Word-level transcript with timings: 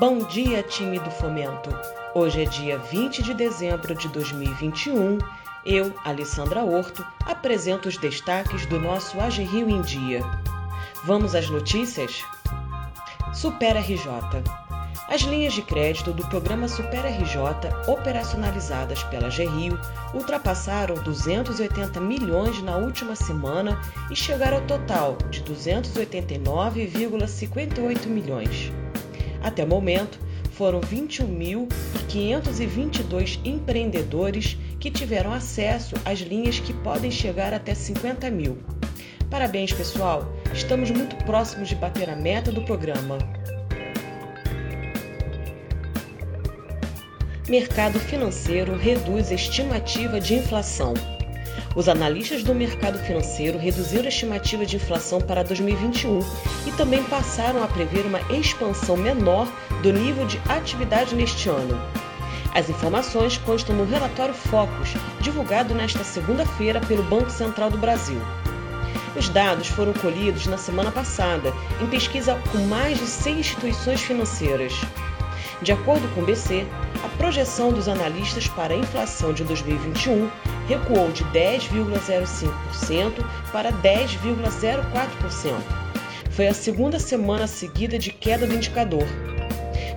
Bom 0.00 0.18
dia, 0.20 0.62
time 0.62 0.98
do 0.98 1.10
Fomento! 1.10 1.68
Hoje 2.14 2.40
é 2.40 2.46
dia 2.46 2.78
20 2.78 3.22
de 3.22 3.34
dezembro 3.34 3.94
de 3.94 4.08
2021. 4.08 5.18
Eu, 5.62 5.92
Alessandra 6.02 6.64
Horto, 6.64 7.06
apresento 7.26 7.86
os 7.86 7.98
destaques 7.98 8.64
do 8.64 8.80
nosso 8.80 9.20
AG 9.20 9.42
Rio 9.42 9.68
em 9.68 9.82
Dia. 9.82 10.22
Vamos 11.04 11.34
às 11.34 11.50
notícias? 11.50 12.24
Super 13.34 13.76
RJ. 13.76 14.08
As 15.06 15.20
linhas 15.20 15.52
de 15.52 15.60
crédito 15.60 16.14
do 16.14 16.26
programa 16.28 16.66
Super 16.66 17.04
RJ, 17.04 17.36
operacionalizadas 17.86 19.02
pela 19.02 19.28
GRIO, 19.28 19.78
ultrapassaram 20.14 20.94
280 20.94 22.00
milhões 22.00 22.62
na 22.62 22.78
última 22.78 23.14
semana 23.14 23.78
e 24.10 24.16
chegaram 24.16 24.60
ao 24.60 24.64
total 24.64 25.18
de 25.28 25.42
289,58 25.42 28.06
milhões. 28.06 28.72
Até 29.42 29.64
o 29.64 29.66
momento, 29.66 30.20
foram 30.52 30.80
21.522 30.80 33.40
empreendedores 33.44 34.56
que 34.78 34.88
tiveram 34.90 35.32
acesso 35.32 35.96
às 36.04 36.20
linhas 36.20 36.60
que 36.60 36.72
podem 36.72 37.10
chegar 37.10 37.52
até 37.54 37.74
50 37.74 38.30
mil. 38.30 38.58
Parabéns, 39.30 39.72
pessoal! 39.72 40.32
Estamos 40.52 40.90
muito 40.90 41.16
próximos 41.24 41.68
de 41.68 41.76
bater 41.76 42.10
a 42.10 42.16
meta 42.16 42.52
do 42.52 42.62
programa. 42.62 43.18
Mercado 47.48 47.98
financeiro 47.98 48.76
reduz 48.76 49.30
estimativa 49.30 50.20
de 50.20 50.34
inflação. 50.34 50.92
Os 51.74 51.88
analistas 51.88 52.42
do 52.42 52.52
mercado 52.52 52.98
financeiro 52.98 53.56
reduziram 53.56 54.06
a 54.06 54.08
estimativa 54.08 54.66
de 54.66 54.74
inflação 54.74 55.20
para 55.20 55.44
2021 55.44 56.18
e 56.66 56.72
também 56.72 57.04
passaram 57.04 57.62
a 57.62 57.68
prever 57.68 58.04
uma 58.06 58.20
expansão 58.32 58.96
menor 58.96 59.46
do 59.80 59.92
nível 59.92 60.26
de 60.26 60.40
atividade 60.48 61.14
neste 61.14 61.48
ano. 61.48 61.80
As 62.52 62.68
informações 62.68 63.38
constam 63.38 63.76
no 63.76 63.84
relatório 63.84 64.34
Focus, 64.34 64.94
divulgado 65.20 65.72
nesta 65.72 66.02
segunda-feira 66.02 66.80
pelo 66.80 67.04
Banco 67.04 67.30
Central 67.30 67.70
do 67.70 67.78
Brasil. 67.78 68.20
Os 69.16 69.28
dados 69.28 69.68
foram 69.68 69.92
colhidos 69.92 70.46
na 70.46 70.58
semana 70.58 70.90
passada, 70.90 71.52
em 71.80 71.86
pesquisa 71.86 72.36
com 72.50 72.58
mais 72.66 72.98
de 72.98 73.06
100 73.06 73.38
instituições 73.38 74.00
financeiras. 74.00 74.72
De 75.62 75.70
acordo 75.70 76.08
com 76.14 76.22
o 76.22 76.24
BC, 76.24 76.66
a 77.04 77.08
projeção 77.16 77.72
dos 77.72 77.86
analistas 77.86 78.48
para 78.48 78.74
a 78.74 78.76
inflação 78.76 79.32
de 79.32 79.44
2021 79.44 80.28
recuou 80.70 81.10
de 81.10 81.24
10,05% 81.24 83.26
para 83.50 83.72
10,04%. 83.72 85.54
Foi 86.30 86.46
a 86.46 86.54
segunda 86.54 87.00
semana 87.00 87.48
seguida 87.48 87.98
de 87.98 88.12
queda 88.12 88.46
do 88.46 88.54
indicador. 88.54 89.04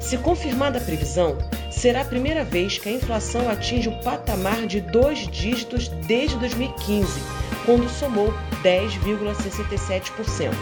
Se 0.00 0.16
confirmada 0.16 0.78
a 0.78 0.82
previsão, 0.82 1.36
será 1.70 2.00
a 2.00 2.06
primeira 2.06 2.42
vez 2.42 2.78
que 2.78 2.88
a 2.88 2.92
inflação 2.92 3.50
atinge 3.50 3.90
o 3.90 4.02
patamar 4.02 4.66
de 4.66 4.80
dois 4.80 5.28
dígitos 5.28 5.88
desde 5.88 6.38
2015, 6.38 7.20
quando 7.66 7.86
somou 7.90 8.32
10,67%. 8.62 10.54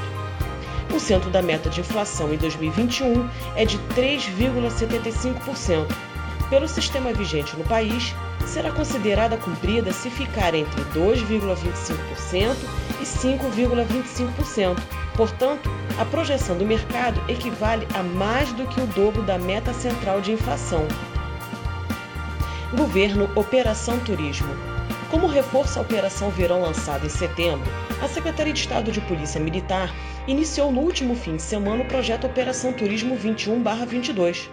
O 0.93 0.99
centro 0.99 1.31
da 1.31 1.41
meta 1.41 1.71
de 1.71 1.79
inflação 1.81 2.35
em 2.35 2.37
2021 2.37 3.31
é 3.55 3.65
de 3.65 3.79
3,75%. 3.95 6.10
Pelo 6.51 6.67
sistema 6.67 7.13
vigente 7.13 7.57
no 7.57 7.65
país, 7.65 8.13
será 8.45 8.73
considerada 8.73 9.37
cumprida 9.37 9.93
se 9.93 10.11
ficar 10.11 10.53
entre 10.53 10.83
2,25% 10.87 12.57
e 13.01 13.05
5,25%. 13.05 14.77
Portanto, 15.15 15.71
a 15.99 16.05
projeção 16.05 16.59
do 16.59 16.67
mercado 16.67 17.23
equivale 17.29 17.87
a 17.95 18.03
mais 18.03 18.53
do 18.53 18.67
que 18.67 18.81
o 18.81 18.87
dobro 18.89 19.23
da 19.23 19.39
meta 19.39 19.73
central 19.73 20.21
de 20.21 20.33
inflação. 20.33 20.89
Governo 22.77 23.31
Operação 23.37 24.01
Turismo. 24.01 24.80
Como 25.11 25.27
reforço 25.27 25.77
à 25.77 25.83
Operação 25.83 26.31
Verão 26.31 26.63
lançada 26.63 27.05
em 27.05 27.09
setembro, 27.09 27.69
a 28.01 28.07
Secretaria 28.07 28.53
de 28.53 28.61
Estado 28.61 28.93
de 28.93 29.01
Polícia 29.01 29.41
Militar 29.41 29.93
iniciou 30.29 30.71
no 30.71 30.83
último 30.83 31.17
fim 31.17 31.35
de 31.35 31.43
semana 31.43 31.83
o 31.83 31.87
projeto 31.87 32.29
Operação 32.29 32.73
Turismo 32.73 33.17
21-22. 33.17 34.49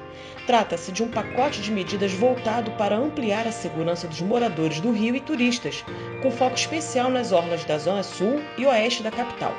Trata-se 0.48 0.92
de 0.92 1.04
um 1.04 1.10
pacote 1.10 1.62
de 1.62 1.72
medidas 1.72 2.12
voltado 2.12 2.72
para 2.72 2.98
ampliar 2.98 3.46
a 3.46 3.52
segurança 3.52 4.08
dos 4.08 4.20
moradores 4.22 4.80
do 4.80 4.92
Rio 4.92 5.16
e 5.16 5.20
turistas, 5.20 5.86
com 6.24 6.32
foco 6.32 6.56
especial 6.56 7.12
nas 7.12 7.32
orlas 7.32 7.64
da 7.64 7.78
Zona 7.78 8.02
Sul 8.02 8.42
e 8.58 8.66
Oeste 8.66 9.04
da 9.04 9.12
capital. 9.12 9.54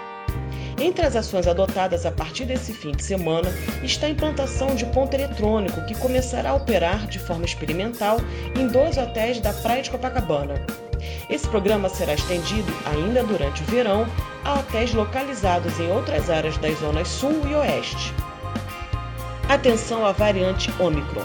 Entre 0.81 1.07
as 1.07 1.15
ações 1.15 1.47
adotadas 1.47 2.07
a 2.07 2.11
partir 2.11 2.45
desse 2.45 2.73
fim 2.73 2.91
de 2.91 3.05
semana 3.05 3.49
está 3.85 4.07
a 4.07 4.11
implantação 4.11 4.75
de 4.75 4.87
ponto 4.87 5.15
eletrônico 5.15 5.85
que 5.87 5.95
começará 5.95 6.51
a 6.51 6.55
operar 6.55 7.07
de 7.07 7.21
forma 7.21 7.45
experimental 7.45 8.19
em 8.57 8.67
dois 8.67 8.97
hotéis 8.97 9.41
da 9.41 9.53
Praia 9.53 9.83
de 9.83 9.91
Copacabana. 9.91 10.88
Esse 11.29 11.49
programa 11.49 11.89
será 11.89 12.15
estendido 12.15 12.73
ainda 12.87 13.23
durante 13.23 13.63
o 13.63 13.67
verão 13.67 14.07
a 14.45 14.55
hotéis 14.55 14.95
localizados 14.95 15.79
em 15.79 15.91
outras 15.91 16.31
áreas 16.31 16.57
das 16.59 16.79
zonas 16.79 17.09
sul 17.09 17.43
e 17.49 17.55
oeste. 17.55 18.15
Atenção 19.49 20.05
à 20.07 20.13
variante 20.13 20.71
Omicron. 20.79 21.25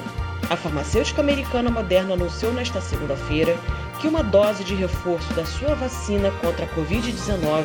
A 0.49 0.57
farmacêutica 0.57 1.21
americana 1.21 1.69
Moderna 1.69 2.13
anunciou 2.13 2.53
nesta 2.53 2.81
segunda-feira 2.81 3.57
que 3.99 4.07
uma 4.07 4.21
dose 4.21 4.63
de 4.63 4.75
reforço 4.75 5.33
da 5.33 5.45
sua 5.45 5.73
vacina 5.75 6.29
contra 6.41 6.65
a 6.65 6.69
Covid-19 6.69 7.63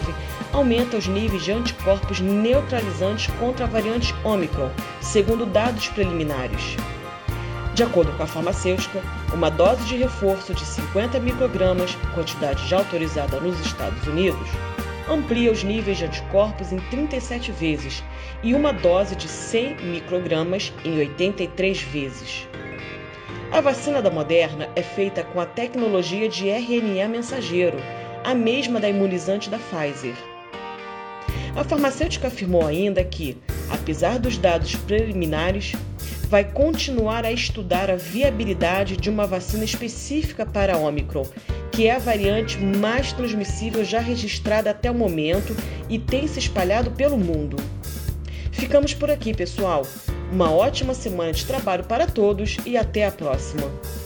aumenta 0.53 0.97
os 0.97 1.07
níveis 1.07 1.43
de 1.43 1.53
anticorpos 1.53 2.21
neutralizantes 2.21 3.27
contra 3.39 3.67
a 3.67 3.69
variante 3.69 4.15
Omicron, 4.25 4.71
segundo 5.01 5.45
dados 5.45 5.89
preliminares. 5.89 6.77
De 7.79 7.85
acordo 7.85 8.11
com 8.17 8.25
a 8.25 8.27
farmacêutica, 8.27 9.01
uma 9.33 9.49
dose 9.49 9.85
de 9.85 9.95
reforço 9.95 10.53
de 10.53 10.65
50 10.65 11.21
microgramas, 11.21 11.95
quantidade 12.13 12.67
já 12.67 12.79
autorizada 12.79 13.39
nos 13.39 13.57
Estados 13.61 14.05
Unidos, 14.05 14.49
amplia 15.09 15.53
os 15.53 15.63
níveis 15.63 15.99
de 15.99 16.05
anticorpos 16.05 16.73
em 16.73 16.81
37 16.91 17.53
vezes 17.53 18.03
e 18.43 18.53
uma 18.53 18.73
dose 18.73 19.15
de 19.15 19.29
100 19.29 19.77
microgramas 19.77 20.73
em 20.85 20.99
83 20.99 21.81
vezes. 21.83 22.49
A 23.53 23.61
vacina 23.61 24.03
da 24.03 24.11
Moderna 24.11 24.69
é 24.75 24.83
feita 24.83 25.23
com 25.23 25.41
a 25.41 25.47
tecnologia 25.47 26.29
de 26.29 26.49
RNA 26.49 27.07
mensageiro, 27.07 27.79
a 28.25 28.35
mesma 28.35 28.81
da 28.81 28.89
imunizante 28.89 29.49
da 29.49 29.59
Pfizer. 29.61 30.17
A 31.55 31.63
farmacêutica 31.63 32.27
afirmou 32.27 32.67
ainda 32.67 33.05
que, 33.05 33.37
apesar 33.71 34.19
dos 34.19 34.37
dados 34.37 34.75
preliminares, 34.75 35.77
vai 36.29 36.45
continuar 36.45 37.25
a 37.25 37.33
estudar 37.33 37.91
a 37.91 37.97
viabilidade 37.97 38.97
de 38.97 39.09
uma 39.09 39.27
vacina 39.27 39.65
específica 39.65 40.45
para 40.45 40.75
a 40.75 40.79
Omicron, 40.79 41.27
que 41.73 41.87
é 41.87 41.97
a 41.97 41.99
variante 41.99 42.59
mais 42.59 43.13
transmissível 43.13 43.83
já 43.85 44.01
registrada 44.01 44.71
até 44.71 44.91
o 44.91 44.95
momento 44.95 45.57
e 45.89 45.99
tem 45.99 46.29
se 46.29 46.39
espalhado 46.39 46.91
pelo 46.91 47.17
mundo. 47.17 47.57
Ficamos 48.53 48.93
por 48.93 49.11
aqui, 49.11 49.33
pessoal. 49.33 49.87
Uma 50.31 50.53
ótima 50.53 50.93
semana 50.93 51.33
de 51.33 51.47
trabalho 51.47 51.85
para 51.85 52.07
todos 52.07 52.59
e 52.67 52.77
até 52.77 53.07
a 53.07 53.11
próxima! 53.11 53.98